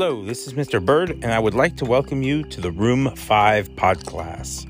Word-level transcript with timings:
Hello, 0.00 0.24
this 0.24 0.46
is 0.46 0.54
Mr. 0.54 0.82
Bird, 0.82 1.10
and 1.10 1.26
I 1.26 1.38
would 1.38 1.52
like 1.52 1.76
to 1.76 1.84
welcome 1.84 2.22
you 2.22 2.42
to 2.44 2.62
the 2.62 2.70
Room 2.70 3.14
5 3.14 3.76
pod 3.76 4.06
class. 4.06 4.66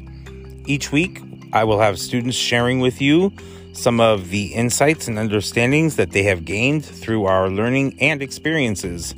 Each 0.67 0.91
week, 0.91 1.23
I 1.53 1.63
will 1.63 1.79
have 1.79 2.01
students 2.01 2.37
sharing 2.37 2.81
with 2.81 3.01
you 3.01 3.33
some 3.73 4.01
of 4.01 4.31
the 4.31 4.47
insights 4.47 5.07
and 5.07 5.21
understandings 5.21 5.95
that 5.95 6.11
they 6.11 6.25
have 6.25 6.45
gained 6.45 6.85
through 6.85 7.27
our 7.27 7.49
learning 7.49 7.97
and 8.01 8.21
experiences. 8.25 9.15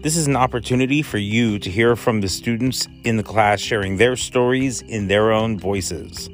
This 0.00 0.16
is 0.16 0.26
an 0.26 0.34
opportunity 0.34 1.00
for 1.00 1.18
you 1.18 1.60
to 1.60 1.70
hear 1.70 1.94
from 1.94 2.22
the 2.22 2.28
students 2.28 2.88
in 3.04 3.16
the 3.16 3.22
class 3.22 3.60
sharing 3.60 3.98
their 3.98 4.16
stories 4.16 4.82
in 4.82 5.06
their 5.06 5.30
own 5.30 5.60
voices. 5.60 6.28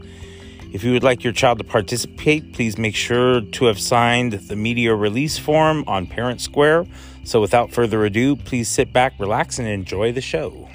If 0.70 0.84
you 0.84 0.92
would 0.92 1.02
like 1.02 1.24
your 1.24 1.32
child 1.32 1.56
to 1.58 1.64
participate, 1.64 2.52
please 2.52 2.76
make 2.76 2.94
sure 2.94 3.40
to 3.40 3.64
have 3.64 3.80
signed 3.80 4.34
the 4.34 4.54
media 4.54 4.94
release 4.94 5.38
form 5.38 5.82
on 5.86 6.06
Parent 6.06 6.42
Square. 6.42 6.84
So, 7.24 7.40
without 7.40 7.72
further 7.72 8.04
ado, 8.04 8.36
please 8.36 8.68
sit 8.68 8.92
back, 8.92 9.14
relax, 9.18 9.58
and 9.58 9.66
enjoy 9.66 10.12
the 10.12 10.20
show. 10.20 10.68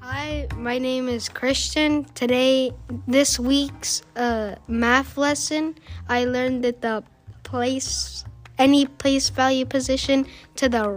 Hi, 0.00 0.48
my 0.56 0.78
name 0.78 1.10
is 1.10 1.28
Christian. 1.28 2.04
Today, 2.14 2.72
this 3.06 3.38
week's 3.38 4.00
uh, 4.16 4.54
math 4.66 5.18
lesson, 5.18 5.74
I 6.08 6.24
learned 6.24 6.64
that 6.64 6.80
the 6.80 7.04
place 7.42 8.24
any 8.58 8.86
place 8.86 9.30
value 9.30 9.64
position 9.64 10.26
to 10.56 10.68
the 10.68 10.88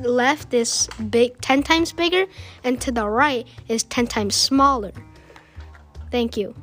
left 0.00 0.52
is 0.52 0.88
big 1.10 1.40
10 1.40 1.62
times 1.62 1.92
bigger 1.92 2.26
and 2.64 2.80
to 2.80 2.90
the 2.90 3.08
right 3.08 3.46
is 3.68 3.84
10 3.84 4.06
times 4.08 4.34
smaller. 4.34 4.92
Thank 6.10 6.36
you. 6.36 6.54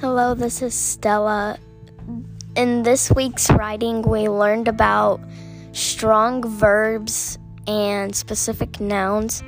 Hello, 0.00 0.34
this 0.34 0.62
is 0.62 0.74
Stella. 0.74 1.58
In 2.56 2.82
this 2.82 3.12
week's 3.12 3.50
writing, 3.50 4.02
we 4.02 4.28
learned 4.28 4.66
about 4.66 5.20
strong 5.72 6.42
verbs 6.42 7.38
and 7.66 8.16
specific 8.16 8.80
nouns 8.80 9.42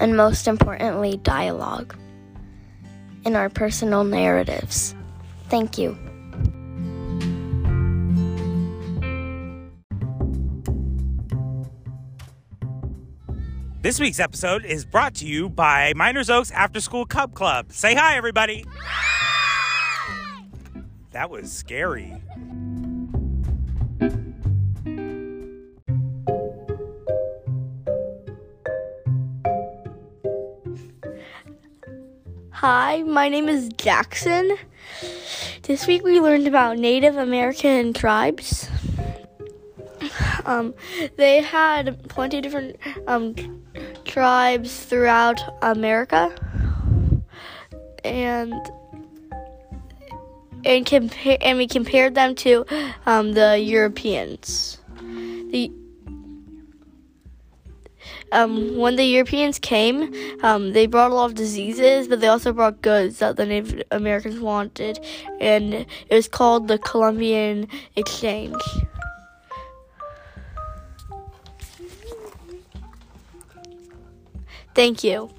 and 0.00 0.16
most 0.16 0.48
importantly, 0.48 1.18
dialogue 1.22 1.94
in 3.24 3.36
our 3.36 3.48
personal 3.48 4.04
narratives. 4.04 4.94
Thank 5.48 5.78
you. 5.78 5.96
This 13.80 14.00
week's 14.00 14.20
episode 14.20 14.64
is 14.64 14.84
brought 14.84 15.14
to 15.14 15.26
you 15.26 15.48
by 15.48 15.92
Meiners 15.94 16.28
Oaks 16.28 16.50
After 16.50 16.80
School 16.80 17.06
Cub 17.06 17.32
Club. 17.34 17.72
Say 17.72 17.94
hi, 17.94 18.16
everybody. 18.16 18.64
That 21.12 21.30
was 21.30 21.50
scary. 21.50 22.14
Hi, 32.60 33.04
my 33.04 33.28
name 33.28 33.48
is 33.48 33.68
Jackson. 33.76 34.56
This 35.62 35.86
week 35.86 36.02
we 36.02 36.18
learned 36.18 36.48
about 36.48 36.76
Native 36.76 37.16
American 37.16 37.92
tribes. 37.92 38.68
Um, 40.44 40.74
they 41.16 41.40
had 41.40 42.08
plenty 42.08 42.38
of 42.38 42.42
different 42.42 42.76
um, 43.06 43.62
tribes 44.04 44.84
throughout 44.84 45.40
America, 45.62 46.34
and 48.02 48.52
and 50.64 50.84
compare 50.84 51.38
and 51.40 51.58
we 51.58 51.68
compared 51.68 52.16
them 52.16 52.34
to 52.34 52.66
um, 53.06 53.34
the 53.34 53.56
Europeans. 53.60 54.78
The 55.52 55.70
um, 58.32 58.76
when 58.76 58.96
the 58.96 59.04
Europeans 59.04 59.58
came, 59.58 60.12
um, 60.42 60.72
they 60.72 60.86
brought 60.86 61.10
a 61.10 61.14
lot 61.14 61.26
of 61.26 61.34
diseases, 61.34 62.08
but 62.08 62.20
they 62.20 62.28
also 62.28 62.52
brought 62.52 62.82
goods 62.82 63.18
that 63.18 63.36
the 63.36 63.46
Native 63.46 63.82
Americans 63.90 64.40
wanted, 64.40 64.98
and 65.40 65.74
it 65.74 65.86
was 66.10 66.28
called 66.28 66.68
the 66.68 66.78
Columbian 66.78 67.68
Exchange. 67.96 68.62
Thank 74.74 75.02
you. 75.02 75.30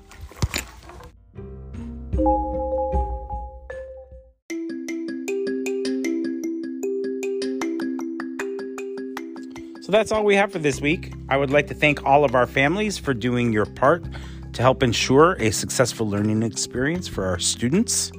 So 9.89 9.94
that's 9.94 10.11
all 10.11 10.23
we 10.23 10.35
have 10.35 10.51
for 10.51 10.59
this 10.59 10.79
week. 10.79 11.13
I 11.29 11.38
would 11.38 11.50
like 11.50 11.66
to 11.66 11.73
thank 11.73 12.05
all 12.05 12.23
of 12.23 12.35
our 12.35 12.45
families 12.45 13.00
for 13.00 13.11
doing 13.11 13.51
your 13.51 13.66
part 13.66 14.05
to 14.53 14.61
help 14.61 14.83
ensure 14.83 15.33
a 15.39 15.50
successful 15.50 16.07
learning 16.07 16.44
experience 16.44 17.07
for 17.07 17.25
our 17.25 17.39
students. 17.39 18.11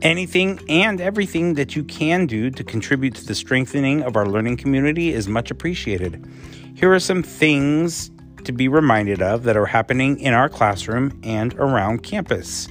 Anything 0.00 0.60
and 0.68 1.00
everything 1.00 1.54
that 1.54 1.74
you 1.74 1.82
can 1.82 2.26
do 2.26 2.50
to 2.50 2.62
contribute 2.62 3.16
to 3.16 3.26
the 3.26 3.34
strengthening 3.34 4.04
of 4.04 4.14
our 4.14 4.26
learning 4.26 4.58
community 4.58 5.12
is 5.12 5.26
much 5.26 5.50
appreciated. 5.50 6.24
Here 6.76 6.94
are 6.94 7.00
some 7.00 7.24
things 7.24 8.12
to 8.44 8.52
be 8.52 8.68
reminded 8.68 9.20
of 9.20 9.42
that 9.42 9.56
are 9.56 9.66
happening 9.66 10.20
in 10.20 10.34
our 10.34 10.48
classroom 10.48 11.18
and 11.24 11.52
around 11.54 12.04
campus. 12.04 12.68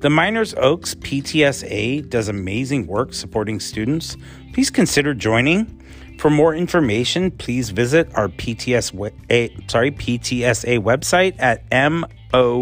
The 0.00 0.10
Meiners 0.10 0.54
Oaks 0.58 0.94
PTSA 0.96 2.10
does 2.10 2.28
amazing 2.28 2.88
work 2.88 3.14
supporting 3.14 3.58
students. 3.58 4.18
Please 4.52 4.68
consider 4.68 5.14
joining. 5.14 5.75
For 6.18 6.30
more 6.30 6.54
information, 6.54 7.30
please 7.30 7.70
visit 7.70 8.08
our 8.14 8.28
PTSA, 8.28 9.70
sorry, 9.70 9.90
PTSA 9.90 10.78
website 10.82 11.36
at 11.38 11.68
moespta.com. 11.70 12.52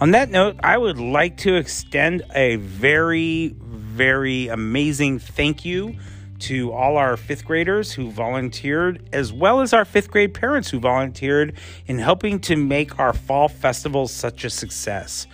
On 0.00 0.10
that 0.12 0.30
note, 0.30 0.56
I 0.62 0.78
would 0.78 0.98
like 0.98 1.36
to 1.38 1.56
extend 1.56 2.22
a 2.34 2.56
very, 2.56 3.54
very 3.58 4.48
amazing 4.48 5.18
thank 5.18 5.64
you 5.64 5.96
to 6.40 6.72
all 6.72 6.96
our 6.96 7.16
fifth 7.18 7.44
graders 7.44 7.92
who 7.92 8.10
volunteered, 8.10 9.08
as 9.12 9.32
well 9.32 9.60
as 9.60 9.72
our 9.72 9.84
fifth 9.84 10.10
grade 10.10 10.32
parents 10.32 10.70
who 10.70 10.80
volunteered 10.80 11.54
in 11.86 11.98
helping 11.98 12.40
to 12.40 12.56
make 12.56 12.98
our 12.98 13.12
fall 13.12 13.48
festival 13.48 14.08
such 14.08 14.44
a 14.44 14.50
success. 14.50 15.26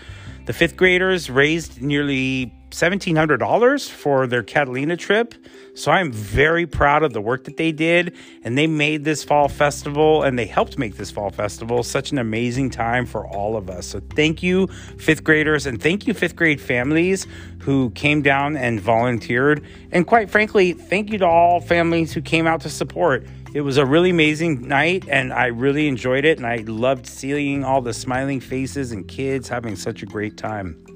The 0.46 0.52
fifth 0.52 0.76
graders 0.76 1.30
raised 1.30 1.80
nearly 1.80 2.52
$1,700 2.76 3.88
for 3.88 4.26
their 4.26 4.42
Catalina 4.42 4.98
trip. 4.98 5.34
So 5.74 5.90
I'm 5.90 6.12
very 6.12 6.66
proud 6.66 7.02
of 7.02 7.14
the 7.14 7.22
work 7.22 7.44
that 7.44 7.56
they 7.56 7.72
did. 7.72 8.14
And 8.44 8.58
they 8.58 8.66
made 8.66 9.02
this 9.02 9.24
fall 9.24 9.48
festival 9.48 10.22
and 10.22 10.38
they 10.38 10.44
helped 10.44 10.76
make 10.76 10.96
this 10.96 11.10
fall 11.10 11.30
festival 11.30 11.82
such 11.82 12.12
an 12.12 12.18
amazing 12.18 12.68
time 12.68 13.06
for 13.06 13.26
all 13.26 13.56
of 13.56 13.70
us. 13.70 13.86
So 13.86 14.00
thank 14.14 14.42
you, 14.42 14.66
fifth 14.98 15.24
graders, 15.24 15.64
and 15.64 15.82
thank 15.82 16.06
you, 16.06 16.12
fifth 16.12 16.36
grade 16.36 16.60
families 16.60 17.26
who 17.60 17.88
came 17.90 18.20
down 18.20 18.58
and 18.58 18.78
volunteered. 18.78 19.64
And 19.90 20.06
quite 20.06 20.28
frankly, 20.28 20.74
thank 20.74 21.10
you 21.10 21.16
to 21.18 21.26
all 21.26 21.62
families 21.62 22.12
who 22.12 22.20
came 22.20 22.46
out 22.46 22.60
to 22.60 22.68
support. 22.68 23.26
It 23.54 23.62
was 23.62 23.78
a 23.78 23.86
really 23.86 24.10
amazing 24.10 24.68
night 24.68 25.08
and 25.08 25.32
I 25.32 25.46
really 25.46 25.88
enjoyed 25.88 26.26
it. 26.26 26.36
And 26.36 26.46
I 26.46 26.56
loved 26.66 27.06
seeing 27.06 27.64
all 27.64 27.80
the 27.80 27.94
smiling 27.94 28.40
faces 28.40 28.92
and 28.92 29.08
kids 29.08 29.48
having 29.48 29.76
such 29.76 30.02
a 30.02 30.06
great 30.06 30.36
time. 30.36 30.95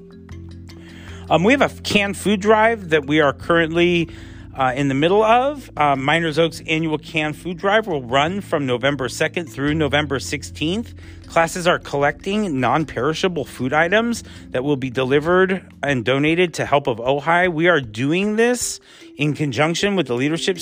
Um, 1.31 1.45
we 1.45 1.53
have 1.53 1.61
a 1.61 1.81
canned 1.83 2.17
food 2.17 2.41
drive 2.41 2.89
that 2.89 3.05
we 3.05 3.21
are 3.21 3.31
currently 3.31 4.09
uh, 4.53 4.73
in 4.75 4.89
the 4.89 4.93
middle 4.93 5.23
of. 5.23 5.69
Uh, 5.77 5.95
Meiners 5.95 6.37
Oaks 6.37 6.61
annual 6.67 6.97
canned 6.97 7.37
food 7.37 7.57
drive 7.57 7.87
will 7.87 8.03
run 8.03 8.41
from 8.41 8.65
November 8.65 9.07
2nd 9.07 9.49
through 9.49 9.73
November 9.73 10.19
16th. 10.19 10.93
Classes 11.27 11.67
are 11.67 11.79
collecting 11.79 12.59
non 12.59 12.85
perishable 12.85 13.45
food 13.45 13.71
items 13.71 14.25
that 14.49 14.65
will 14.65 14.75
be 14.75 14.89
delivered 14.89 15.65
and 15.81 16.03
donated 16.03 16.53
to 16.55 16.65
Help 16.65 16.87
of 16.87 16.97
Ojai. 16.97 17.47
We 17.47 17.69
are 17.69 17.79
doing 17.79 18.35
this 18.35 18.81
in 19.15 19.33
conjunction 19.33 19.95
with 19.95 20.07
the 20.07 20.15
leadership 20.15 20.57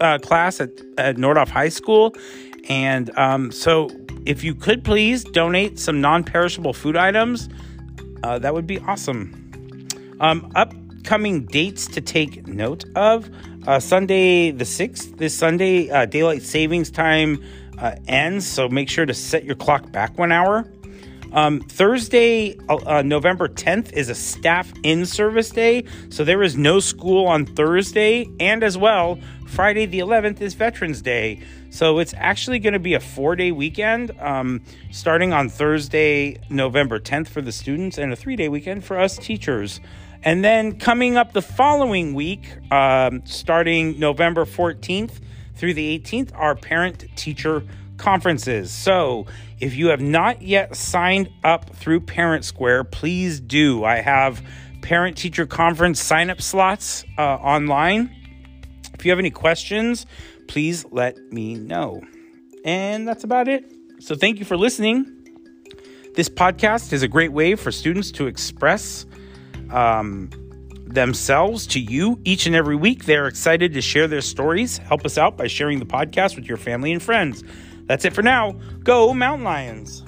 uh, 0.00 0.16
class 0.16 0.62
at, 0.62 0.70
at 0.96 1.16
Nordhoff 1.16 1.50
High 1.50 1.68
School. 1.68 2.14
And 2.70 3.10
um, 3.18 3.52
so, 3.52 3.90
if 4.24 4.42
you 4.42 4.54
could 4.54 4.82
please 4.82 5.24
donate 5.24 5.78
some 5.78 6.00
non 6.00 6.24
perishable 6.24 6.72
food 6.72 6.96
items, 6.96 7.50
uh, 8.22 8.38
that 8.38 8.54
would 8.54 8.66
be 8.66 8.78
awesome. 8.78 9.45
Um, 10.20 10.50
upcoming 10.54 11.46
dates 11.46 11.86
to 11.88 12.00
take 12.00 12.46
note 12.46 12.84
of 12.94 13.30
uh, 13.66 13.80
Sunday 13.80 14.50
the 14.50 14.64
6th, 14.64 15.18
this 15.18 15.36
Sunday, 15.36 15.90
uh, 15.90 16.06
daylight 16.06 16.42
savings 16.42 16.90
time 16.90 17.42
uh, 17.78 17.96
ends, 18.08 18.46
so 18.46 18.68
make 18.68 18.88
sure 18.88 19.04
to 19.04 19.14
set 19.14 19.44
your 19.44 19.56
clock 19.56 19.92
back 19.92 20.18
one 20.18 20.32
hour. 20.32 20.66
Um, 21.32 21.60
Thursday, 21.60 22.56
uh, 22.68 22.76
uh, 22.76 23.02
November 23.02 23.48
10th, 23.48 23.92
is 23.92 24.08
a 24.08 24.14
staff 24.14 24.72
in 24.82 25.06
service 25.06 25.50
day. 25.50 25.84
So 26.08 26.24
there 26.24 26.42
is 26.42 26.56
no 26.56 26.80
school 26.80 27.26
on 27.26 27.46
Thursday. 27.46 28.28
And 28.40 28.62
as 28.62 28.78
well, 28.78 29.18
Friday 29.46 29.86
the 29.86 30.00
11th 30.00 30.40
is 30.40 30.54
Veterans 30.54 31.02
Day. 31.02 31.40
So 31.70 31.98
it's 31.98 32.14
actually 32.16 32.58
going 32.58 32.72
to 32.72 32.78
be 32.78 32.94
a 32.94 33.00
four 33.00 33.36
day 33.36 33.52
weekend 33.52 34.12
um, 34.20 34.62
starting 34.90 35.32
on 35.32 35.48
Thursday, 35.48 36.38
November 36.48 36.98
10th 36.98 37.28
for 37.28 37.42
the 37.42 37.52
students, 37.52 37.98
and 37.98 38.12
a 38.12 38.16
three 38.16 38.36
day 38.36 38.48
weekend 38.48 38.84
for 38.84 38.98
us 38.98 39.16
teachers. 39.16 39.80
And 40.22 40.44
then 40.44 40.78
coming 40.78 41.16
up 41.16 41.32
the 41.32 41.42
following 41.42 42.14
week, 42.14 42.48
um, 42.72 43.24
starting 43.26 43.98
November 44.00 44.44
14th 44.44 45.20
through 45.54 45.74
the 45.74 45.98
18th, 45.98 46.30
our 46.34 46.54
parent 46.54 47.04
teacher 47.16 47.62
conferences. 47.98 48.72
So 48.72 49.26
if 49.60 49.74
you 49.74 49.88
have 49.88 50.00
not 50.00 50.42
yet 50.42 50.76
signed 50.76 51.30
up 51.44 51.74
through 51.76 52.00
Parent 52.00 52.44
Square, 52.44 52.84
please 52.84 53.40
do. 53.40 53.84
I 53.84 53.96
have 53.96 54.42
parent 54.82 55.16
teacher 55.16 55.46
conference 55.46 56.00
sign 56.00 56.30
up 56.30 56.40
slots 56.40 57.04
uh, 57.18 57.22
online. 57.22 58.14
If 58.94 59.04
you 59.04 59.10
have 59.10 59.18
any 59.18 59.30
questions, 59.30 60.06
please 60.48 60.84
let 60.90 61.18
me 61.32 61.54
know. 61.54 62.02
And 62.64 63.06
that's 63.06 63.24
about 63.24 63.48
it. 63.48 63.72
So 64.00 64.14
thank 64.14 64.38
you 64.38 64.44
for 64.44 64.56
listening. 64.56 65.12
This 66.14 66.28
podcast 66.28 66.92
is 66.92 67.02
a 67.02 67.08
great 67.08 67.32
way 67.32 67.56
for 67.56 67.70
students 67.70 68.10
to 68.12 68.26
express 68.26 69.06
um, 69.70 70.30
themselves 70.86 71.66
to 71.68 71.80
you 71.80 72.18
each 72.24 72.46
and 72.46 72.54
every 72.54 72.76
week. 72.76 73.04
They're 73.04 73.26
excited 73.26 73.74
to 73.74 73.82
share 73.82 74.08
their 74.08 74.20
stories. 74.20 74.78
Help 74.78 75.04
us 75.04 75.18
out 75.18 75.36
by 75.36 75.46
sharing 75.46 75.78
the 75.78 75.86
podcast 75.86 76.36
with 76.36 76.46
your 76.46 76.56
family 76.56 76.92
and 76.92 77.02
friends. 77.02 77.42
That's 77.86 78.04
it 78.04 78.14
for 78.14 78.22
now. 78.22 78.52
Go, 78.82 79.14
Mountain 79.14 79.44
Lions. 79.44 80.04